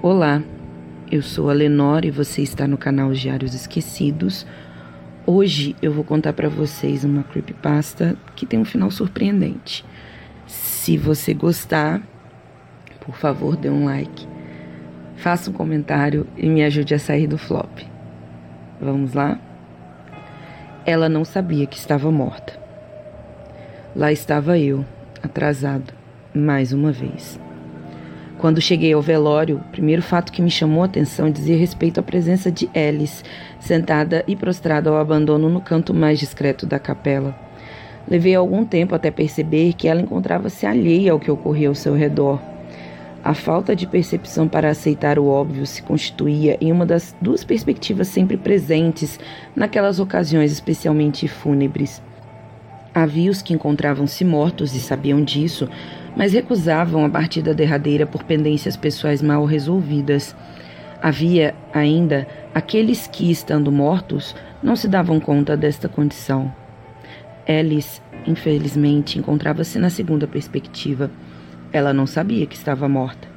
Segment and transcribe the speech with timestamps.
[0.00, 0.44] Olá,
[1.10, 4.46] eu sou a Lenore e você está no canal Diários Esquecidos.
[5.26, 9.84] Hoje eu vou contar para vocês uma creepypasta que tem um final surpreendente.
[10.46, 12.00] Se você gostar,
[13.00, 14.28] por favor, dê um like,
[15.16, 17.80] faça um comentário e me ajude a sair do flop.
[18.80, 19.36] Vamos lá?
[20.86, 22.56] Ela não sabia que estava morta.
[23.96, 24.84] Lá estava eu,
[25.24, 25.92] atrasado,
[26.32, 27.47] mais uma vez.
[28.38, 32.02] Quando cheguei ao velório, o primeiro fato que me chamou a atenção dizia respeito à
[32.04, 33.24] presença de Alice,
[33.58, 37.36] sentada e prostrada ao abandono no canto mais discreto da capela.
[38.06, 42.40] Levei algum tempo até perceber que ela encontrava-se alheia ao que ocorria ao seu redor.
[43.24, 48.06] A falta de percepção para aceitar o óbvio se constituía em uma das duas perspectivas
[48.06, 49.18] sempre presentes
[49.54, 52.00] naquelas ocasiões especialmente fúnebres.
[52.94, 55.68] Havia os que encontravam-se mortos e sabiam disso,
[56.18, 60.34] mas recusavam a partida derradeira por pendências pessoais mal resolvidas.
[61.00, 66.52] Havia ainda aqueles que, estando mortos, não se davam conta desta condição.
[67.48, 71.08] Alice, infelizmente, encontrava-se na segunda perspectiva.
[71.72, 73.28] Ela não sabia que estava morta.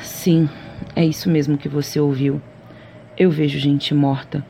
[0.00, 0.48] Sim,
[0.94, 2.40] é isso mesmo que você ouviu.
[3.18, 4.46] Eu vejo gente morta.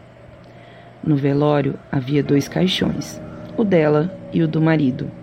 [1.02, 3.18] No velório havia dois caixões,
[3.56, 5.19] o dela e o do marido.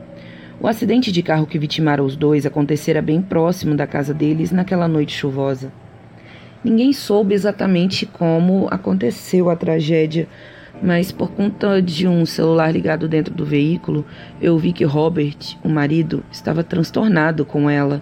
[0.59, 4.87] O acidente de carro que vitimara os dois acontecera bem próximo da casa deles naquela
[4.87, 5.71] noite chuvosa.
[6.63, 10.27] Ninguém soube exatamente como aconteceu a tragédia,
[10.81, 14.03] mas por conta de um celular ligado dentro do veículo,
[14.41, 18.01] eu vi que Robert, o marido, estava transtornado com ela.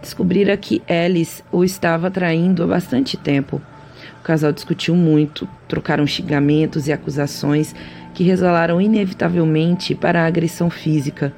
[0.00, 3.60] Descobrira que Alice o estava traindo há bastante tempo.
[4.20, 7.74] O casal discutiu muito, trocaram xingamentos e acusações
[8.14, 11.32] que resalaram inevitavelmente para a agressão física.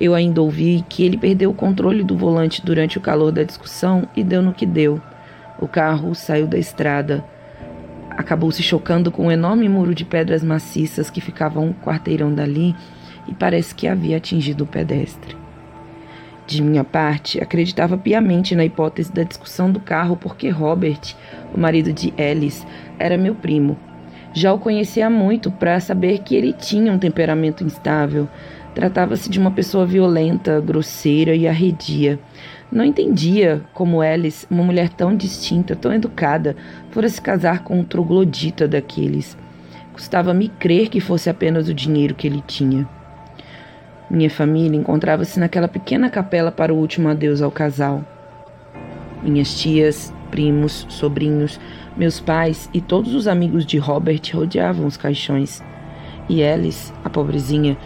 [0.00, 4.08] Eu ainda ouvi que ele perdeu o controle do volante durante o calor da discussão
[4.16, 5.00] e deu no que deu.
[5.58, 7.22] O carro saiu da estrada.
[8.10, 12.74] Acabou se chocando com um enorme muro de pedras maciças que ficava um quarteirão dali
[13.28, 15.36] e parece que havia atingido o pedestre.
[16.46, 21.14] De minha parte, acreditava piamente na hipótese da discussão do carro porque Robert,
[21.54, 22.66] o marido de Alice,
[22.98, 23.78] era meu primo.
[24.32, 28.28] Já o conhecia muito para saber que ele tinha um temperamento instável,
[28.74, 32.18] Tratava-se de uma pessoa violenta, grosseira e arredia.
[32.70, 36.56] Não entendia como Alice, uma mulher tão distinta, tão educada,
[36.90, 39.36] fora se casar com um troglodita daqueles.
[39.92, 42.88] Custava-me crer que fosse apenas o dinheiro que ele tinha.
[44.08, 48.04] Minha família encontrava-se naquela pequena capela para o último adeus ao casal.
[49.22, 51.60] Minhas tias, primos, sobrinhos,
[51.96, 55.62] meus pais e todos os amigos de Robert rodeavam os caixões.
[56.28, 57.76] E Alice, a pobrezinha,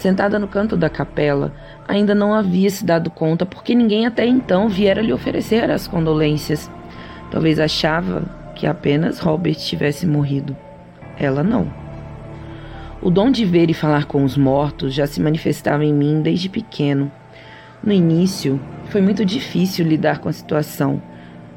[0.00, 1.52] sentada no canto da capela,
[1.86, 6.70] ainda não havia se dado conta porque ninguém até então viera lhe oferecer as condolências.
[7.30, 8.24] Talvez achava
[8.54, 10.56] que apenas Robert tivesse morrido.
[11.18, 11.70] Ela não.
[13.02, 16.48] O dom de ver e falar com os mortos já se manifestava em mim desde
[16.48, 17.12] pequeno.
[17.82, 21.00] No início, foi muito difícil lidar com a situação.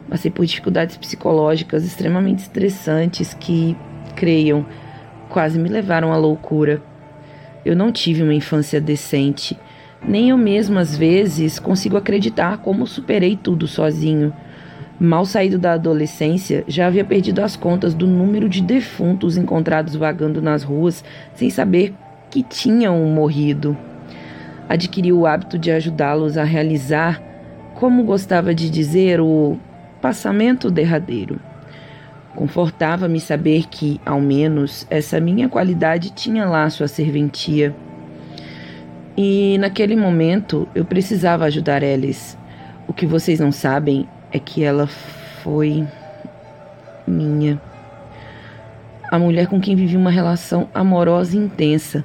[0.09, 3.75] Passei por dificuldades psicológicas extremamente estressantes que,
[4.15, 4.65] creiam,
[5.29, 6.81] quase me levaram à loucura.
[7.65, 9.57] Eu não tive uma infância decente.
[10.05, 14.33] Nem eu mesmo, às vezes, consigo acreditar como superei tudo sozinho.
[14.99, 20.41] Mal saído da adolescência, já havia perdido as contas do número de defuntos encontrados vagando
[20.41, 21.03] nas ruas
[21.33, 21.93] sem saber
[22.29, 23.77] que tinham morrido.
[24.67, 27.21] Adquiri o hábito de ajudá-los a realizar,
[27.75, 29.57] como gostava de dizer, o
[30.01, 31.39] passamento derradeiro.
[32.35, 37.75] Confortava-me saber que, ao menos, essa minha qualidade tinha lá sua serventia.
[39.15, 42.35] E naquele momento eu precisava ajudar Alice.
[42.87, 45.87] O que vocês não sabem é que ela foi
[47.07, 47.61] minha.
[49.11, 52.03] A mulher com quem vivi uma relação amorosa e intensa.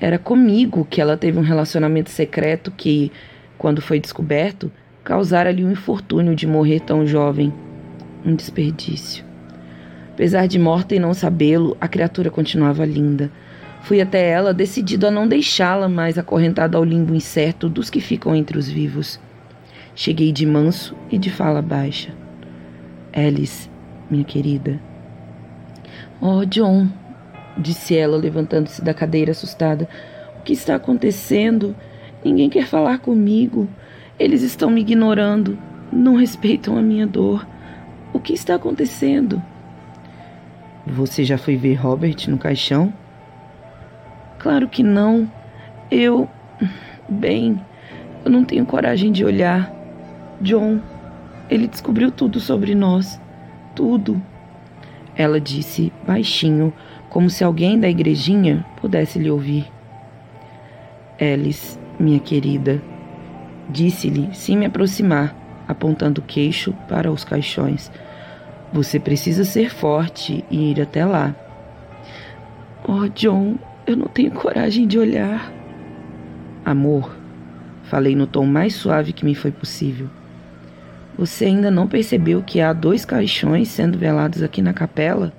[0.00, 3.12] Era comigo que ela teve um relacionamento secreto que,
[3.58, 4.72] quando foi descoberto,
[5.04, 7.52] causara-lhe um infortúnio de morrer tão jovem.
[8.24, 9.27] Um desperdício.
[10.18, 13.30] Apesar de morta e não sabê-lo, a criatura continuava linda.
[13.82, 18.34] Fui até ela, decidido a não deixá-la mais acorrentada ao limbo incerto dos que ficam
[18.34, 19.20] entre os vivos.
[19.94, 22.12] Cheguei de manso e de fala baixa.
[23.14, 23.70] Alice,
[24.10, 24.80] minha querida.
[26.20, 26.88] Oh, John,
[27.56, 29.88] disse ela, levantando-se da cadeira assustada.
[30.40, 31.76] O que está acontecendo?
[32.24, 33.68] Ninguém quer falar comigo.
[34.18, 35.56] Eles estão me ignorando.
[35.92, 37.46] Não respeitam a minha dor.
[38.12, 39.40] O que está acontecendo?
[40.90, 42.92] Você já foi ver Robert no caixão?
[44.38, 45.30] Claro que não.
[45.90, 46.28] Eu.
[47.08, 47.60] Bem,
[48.24, 49.72] eu não tenho coragem de olhar.
[50.40, 50.80] John,
[51.50, 53.20] Ele descobriu tudo sobre nós.
[53.74, 54.20] Tudo.
[55.14, 56.72] Ela disse baixinho,
[57.10, 59.70] como se alguém da igrejinha pudesse lhe ouvir.
[61.20, 62.80] Alice, minha querida,
[63.68, 65.36] disse-lhe sem me aproximar,
[65.66, 67.90] apontando o queixo para os caixões.
[68.72, 71.34] Você precisa ser forte e ir até lá.
[72.86, 73.56] Oh, John,
[73.86, 75.52] eu não tenho coragem de olhar.
[76.64, 77.16] Amor,
[77.84, 80.08] falei no tom mais suave que me foi possível.
[81.16, 85.32] Você ainda não percebeu que há dois caixões sendo velados aqui na capela?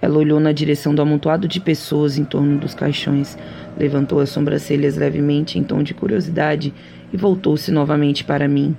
[0.00, 3.38] Ela olhou na direção do amontoado de pessoas em torno dos caixões,
[3.78, 6.74] levantou as sobrancelhas levemente em tom de curiosidade
[7.12, 8.76] e voltou-se novamente para mim.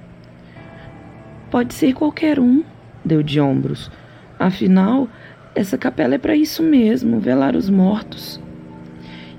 [1.49, 2.63] Pode ser qualquer um,
[3.03, 3.91] deu de ombros.
[4.39, 5.07] Afinal,
[5.55, 8.39] essa capela é para isso mesmo velar os mortos.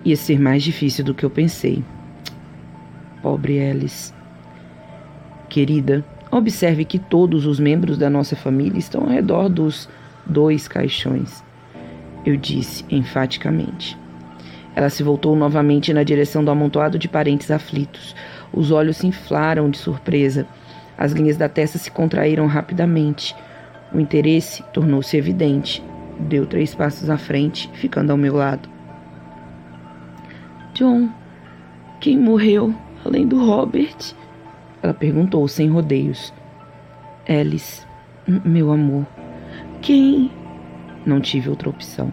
[0.05, 1.83] Ia ser mais difícil do que eu pensei.
[3.23, 4.13] Pobre Alice.
[5.49, 9.89] Querida, observe que todos os membros da nossa família estão ao redor dos
[10.27, 11.43] dois caixões.
[12.25, 13.99] Eu disse enfaticamente.
[14.75, 18.15] Ela se voltou novamente na direção do amontoado de parentes aflitos.
[18.53, 20.47] Os olhos se inflaram de surpresa.
[20.99, 23.35] As linhas da testa se contraíram rapidamente.
[23.95, 25.83] O interesse tornou-se evidente.
[26.19, 28.69] Deu três passos à frente, ficando ao meu lado.
[30.75, 31.09] John,
[32.01, 32.75] quem morreu
[33.05, 34.15] além do Robert?
[34.83, 36.35] Ela perguntou sem rodeios.
[37.29, 37.87] Alice,
[38.45, 39.07] meu amor.
[39.81, 40.31] Quem?
[41.07, 42.13] Não tive outra opção.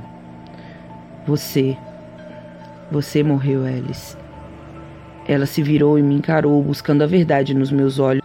[1.25, 1.75] Você.
[2.92, 4.16] Você morreu, Alice.
[5.28, 8.20] Ela se virou e me encarou, buscando a verdade nos meus olhos.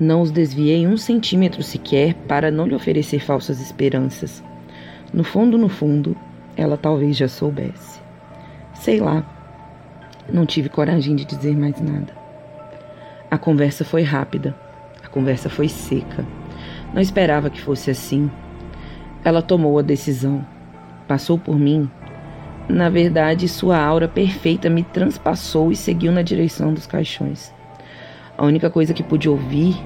[0.00, 4.42] Não os desviei um centímetro sequer para não lhe oferecer falsas esperanças.
[5.12, 6.16] No fundo, no fundo,
[6.56, 8.00] ela talvez já soubesse.
[8.72, 9.22] Sei lá.
[10.32, 12.14] Não tive coragem de dizer mais nada.
[13.30, 14.56] A conversa foi rápida.
[15.04, 16.26] A conversa foi seca.
[16.94, 18.30] Não esperava que fosse assim.
[19.22, 20.42] Ela tomou a decisão.
[21.06, 21.90] Passou por mim
[22.70, 27.52] na verdade, sua aura perfeita me transpassou e seguiu na direção dos caixões.
[28.40, 29.76] A única coisa que pude ouvir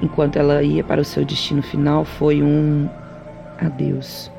[0.00, 2.88] enquanto ela ia para o seu destino final foi um
[3.58, 4.32] adeus.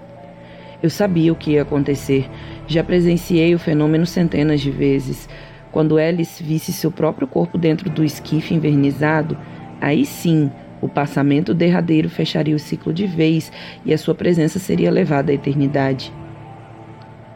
[0.81, 2.27] Eu sabia o que ia acontecer.
[2.65, 5.29] Já presenciei o fenômeno centenas de vezes.
[5.71, 9.37] Quando Alice visse seu próprio corpo dentro do esquife envernizado,
[9.79, 10.49] aí sim
[10.81, 13.51] o passamento derradeiro fecharia o ciclo de vez
[13.85, 16.11] e a sua presença seria levada à eternidade.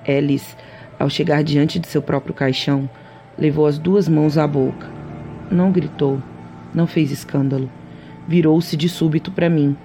[0.07, 0.55] Alice,
[0.97, 2.89] ao chegar diante de seu próprio caixão,
[3.37, 4.92] levou as duas mãos à boca.
[5.53, 6.19] Não gritou,
[6.73, 7.69] não fez escândalo.
[8.27, 9.77] Virou-se de súbito para mim.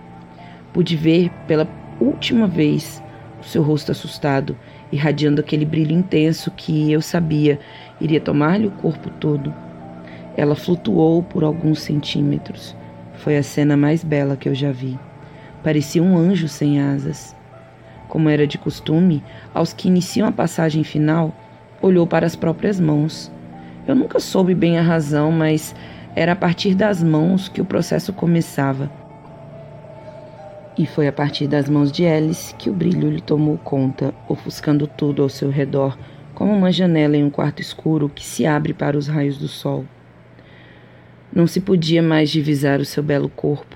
[0.72, 1.68] Pude ver pela
[2.00, 3.02] última vez
[3.38, 4.56] o seu rosto assustado,
[4.90, 7.60] irradiando aquele brilho intenso que eu sabia
[8.00, 9.52] iria tomar-lhe o corpo todo.
[10.38, 12.74] Ela flutuou por alguns centímetros.
[13.16, 14.98] Foi a cena mais bela que eu já vi.
[15.62, 17.36] Parecia um anjo sem asas.
[18.08, 19.22] Como era de costume,
[19.52, 21.36] aos que iniciam a passagem final,
[21.82, 23.30] olhou para as próprias mãos.
[23.88, 25.74] Eu nunca soube bem a razão, mas
[26.14, 28.92] era a partir das mãos que o processo começava.
[30.76, 34.86] E foi a partir das mãos de Alice que o brilho lhe tomou conta, ofuscando
[34.86, 35.96] tudo ao seu redor,
[36.34, 39.86] como uma janela em um quarto escuro que se abre para os raios do sol.
[41.32, 43.74] Não se podia mais divisar o seu belo corpo,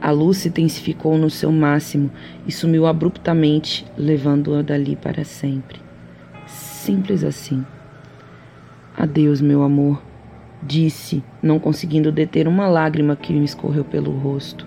[0.00, 2.12] a luz se intensificou no seu máximo
[2.46, 5.80] e sumiu abruptamente, levando-a dali para sempre.
[6.46, 7.66] Simples assim.
[8.98, 10.02] Adeus, meu amor,
[10.62, 14.66] disse, não conseguindo deter uma lágrima que me escorreu pelo rosto.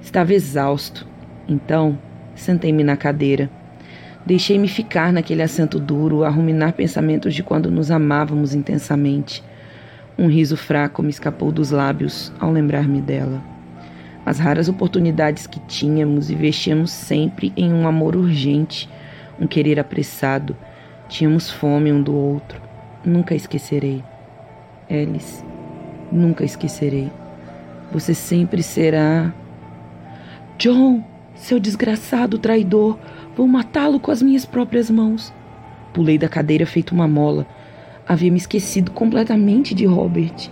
[0.00, 1.06] Estava exausto,
[1.48, 1.98] então
[2.36, 3.50] sentei-me na cadeira.
[4.24, 9.42] Deixei-me ficar naquele assento duro, a ruminar pensamentos de quando nos amávamos intensamente.
[10.16, 13.56] Um riso fraco me escapou dos lábios ao lembrar-me dela
[14.26, 18.88] as raras oportunidades que tínhamos e vestíamos sempre em um amor urgente,
[19.38, 20.56] um querer apressado.
[21.08, 22.65] Tínhamos fome um do outro.
[23.06, 24.04] Nunca esquecerei.
[24.90, 25.42] Alice,
[26.12, 27.10] nunca esquecerei.
[27.92, 29.32] Você sempre será.
[30.58, 31.02] John,
[31.34, 32.98] seu desgraçado traidor,
[33.34, 35.32] vou matá-lo com as minhas próprias mãos.
[35.94, 37.46] Pulei da cadeira feito uma mola.
[38.06, 40.50] Havia me esquecido completamente de Robert.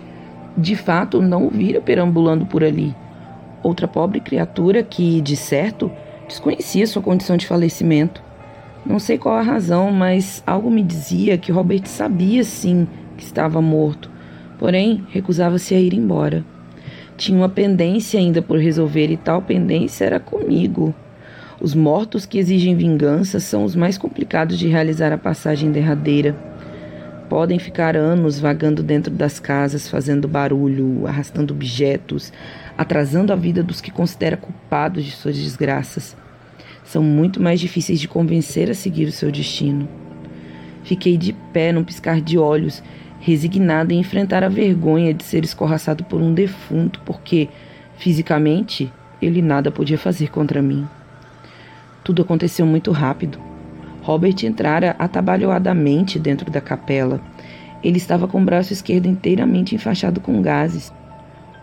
[0.57, 2.95] De fato, não o vira perambulando por ali
[3.67, 5.91] outra pobre criatura que, de certo,
[6.27, 8.23] desconhecia sua condição de falecimento.
[8.85, 12.87] Não sei qual a razão, mas algo me dizia que Robert sabia sim
[13.17, 14.11] que estava morto,
[14.59, 16.45] porém recusava-se a ir embora.
[17.17, 20.93] Tinha uma pendência ainda por resolver e tal pendência era comigo.
[21.59, 26.35] Os mortos que exigem vingança são os mais complicados de realizar a passagem derradeira.
[27.27, 32.31] podem ficar anos vagando dentro das casas, fazendo barulho, arrastando objetos,
[32.77, 36.15] atrasando a vida dos que considera culpados de suas desgraças.
[36.95, 39.85] São muito mais difíceis de convencer a seguir o seu destino.
[40.81, 42.81] Fiquei de pé num piscar de olhos,
[43.19, 47.49] resignada em enfrentar a vergonha de ser escorraçado por um defunto, porque,
[47.97, 48.89] fisicamente,
[49.21, 50.87] ele nada podia fazer contra mim.
[52.01, 53.39] Tudo aconteceu muito rápido.
[54.01, 57.19] Robert entrara atabalhoadamente dentro da capela.
[57.83, 60.93] Ele estava com o braço esquerdo inteiramente enfaixado com gases.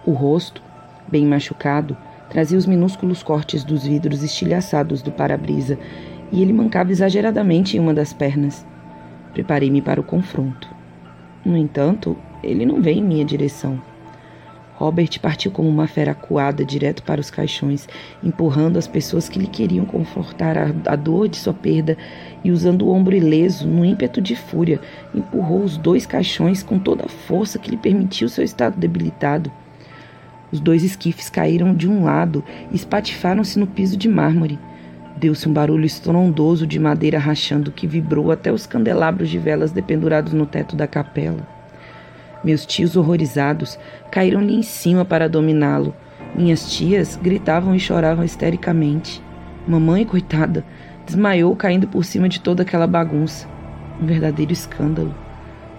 [0.05, 0.63] O rosto,
[1.11, 1.97] bem machucado,
[2.33, 5.79] trazia os minúsculos cortes dos vidros estilhaçados do para-brisa
[6.33, 8.67] e ele mancava exageradamente em uma das pernas.
[9.35, 10.67] Preparei-me para o confronto.
[11.45, 13.79] No entanto, ele não veio em minha direção.
[14.77, 17.87] Robert partiu como uma fera acuada direto para os caixões,
[18.25, 21.99] empurrando as pessoas que lhe queriam confortar a, a dor de sua perda
[22.43, 24.81] e, usando o ombro ileso, no ímpeto de fúria,
[25.15, 29.53] empurrou os dois caixões com toda a força que lhe permitiu seu estado debilitado.
[30.53, 34.59] Os dois esquifes caíram de um lado e espatifaram-se no piso de mármore.
[35.17, 40.35] Deu-se um barulho estrondoso de madeira rachando que vibrou até os candelabros de velas dependurados
[40.35, 41.47] no teto da capela.
[42.45, 43.79] Meus tios, horrorizados,
[44.11, 45.95] caíram-lhe em cima para dominá-lo.
[46.35, 49.23] Minhas tias gritavam e choravam histericamente.
[49.67, 50.65] Mamãe, coitada,
[51.07, 53.49] desmaiou caindo por cima de toda aquela bagunça.
[54.01, 55.15] Um verdadeiro escândalo.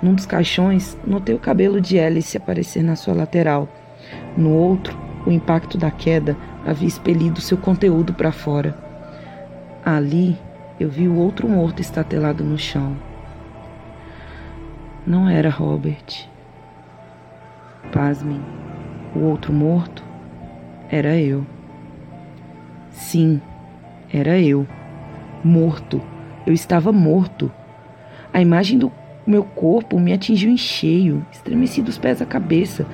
[0.01, 3.67] Num dos caixões, notei o cabelo de Alice aparecer na sua lateral.
[4.37, 6.35] No outro, o impacto da queda
[6.65, 8.75] havia expelido seu conteúdo para fora.
[9.85, 10.37] Ali,
[10.79, 12.95] eu vi o outro morto estatelado no chão.
[15.05, 16.27] Não era Robert.
[17.91, 18.41] Pasmem,
[19.15, 20.03] o outro morto
[20.89, 21.45] era eu.
[22.89, 23.41] Sim,
[24.11, 24.65] era eu.
[25.43, 26.01] Morto.
[26.45, 27.51] Eu estava morto.
[28.33, 28.91] A imagem do
[29.25, 32.85] meu corpo me atingiu em cheio, estremeci dos pés à cabeça.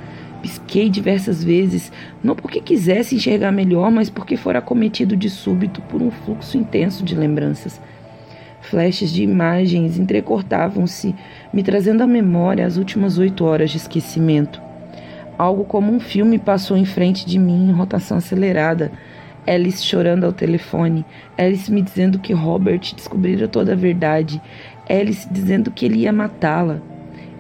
[0.41, 1.91] Pisquei diversas vezes,
[2.24, 7.03] não porque quisesse enxergar melhor, mas porque fora acometido de súbito por um fluxo intenso
[7.03, 7.81] de lembranças.
[8.62, 11.15] Flashes de imagens entrecortavam-se,
[11.51, 14.62] me trazendo à memória as últimas oito horas de esquecimento.
[15.38, 18.91] Algo como um filme passou em frente de mim em rotação acelerada.
[19.48, 21.05] Alice chorando ao telefone,
[21.38, 24.39] Alice me dizendo que Robert descobrira toda a verdade,
[24.88, 26.81] Alice dizendo que ele ia matá-la.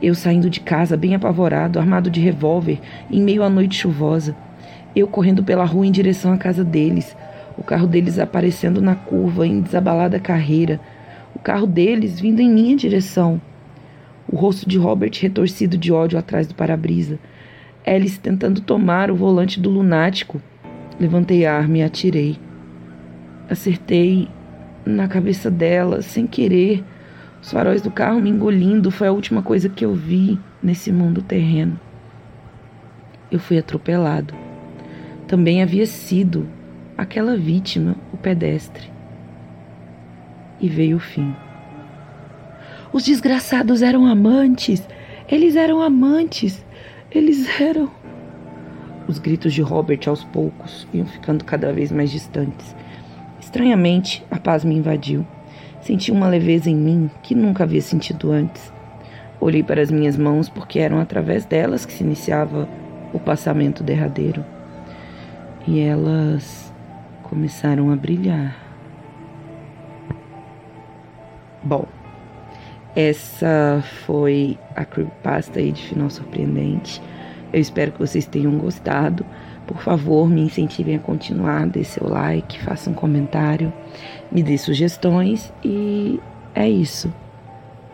[0.01, 2.79] Eu saindo de casa, bem apavorado, armado de revólver,
[3.11, 4.35] em meio à noite chuvosa.
[4.95, 7.15] Eu correndo pela rua em direção à casa deles,
[7.57, 10.79] o carro deles aparecendo na curva em desabalada carreira,
[11.35, 13.41] o carro deles vindo em minha direção.
[14.31, 17.19] O rosto de Robert retorcido de ódio atrás do para-brisa.
[17.85, 20.41] Alice tentando tomar o volante do lunático.
[20.99, 22.37] Levantei a arma e atirei.
[23.49, 24.27] Acertei
[24.85, 26.83] na cabeça dela, sem querer.
[27.41, 31.21] Os faróis do carro me engolindo foi a última coisa que eu vi nesse mundo
[31.21, 31.79] terreno.
[33.31, 34.33] Eu fui atropelado.
[35.27, 36.47] Também havia sido
[36.97, 38.91] aquela vítima, o pedestre.
[40.59, 41.33] E veio o fim.
[42.91, 44.85] Os desgraçados eram amantes.
[45.27, 46.65] Eles eram amantes.
[47.11, 47.89] Eles eram.
[49.07, 52.75] Os gritos de Robert aos poucos iam ficando cada vez mais distantes.
[53.39, 55.25] Estranhamente, a paz me invadiu.
[55.81, 58.71] Senti uma leveza em mim que nunca havia sentido antes.
[59.39, 62.67] Olhei para as minhas mãos porque eram através delas que se iniciava
[63.13, 64.43] o passamento derradeiro.
[65.67, 66.73] E elas
[67.23, 68.55] começaram a brilhar.
[71.63, 71.85] Bom,
[72.95, 77.01] essa foi a creepypasta aí de final surpreendente.
[77.53, 79.25] Eu espero que vocês tenham gostado.
[79.69, 83.71] Por favor, me incentivem a continuar, dê seu like, faça um comentário,
[84.31, 86.19] me dê sugestões e
[86.55, 87.13] é isso.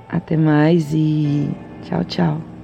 [0.07, 1.49] Até mais e
[1.83, 2.54] tchau, tchau.